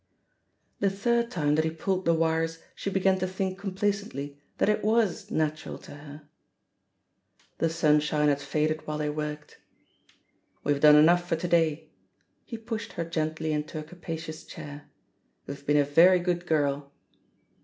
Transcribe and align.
The 0.79 0.89
third 0.89 1.29
time 1.29 1.53
that 1.53 1.63
he 1.63 1.69
pulled 1.69 2.05
the 2.05 2.13
wires 2.15 2.57
she 2.73 2.89
began 2.89 3.19
to 3.19 3.27
think 3.27 3.59
complacently 3.59 4.41
that 4.57 4.67
it 4.67 4.83
was 4.83 5.29
natural 5.29 5.77
to 5.77 5.91
her. 5.93 6.27
The 7.59 7.69
sunshine 7.69 8.27
had 8.27 8.41
faded 8.41 8.87
while 8.87 8.97
they 8.97 9.11
worked. 9.11 9.59
"We've 10.63 10.79
done 10.81 10.95
enough 10.95 11.29
for 11.29 11.35
to 11.35 11.47
day." 11.47 11.91
He 12.45 12.57
pushed 12.57 12.93
her 12.93 13.05
gently 13.05 13.53
into 13.53 13.77
a 13.77 13.83
capacious 13.83 14.43
chair." 14.43 14.89
YouVe 15.47 15.67
been 15.67 15.77
a 15.77 15.85
very 15.85 16.17
good 16.17 16.47
girl." 16.47 16.91